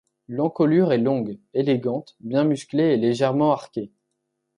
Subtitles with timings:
[0.27, 3.91] L'encolure est longue, élégante, bien musclée et légèrement arquée.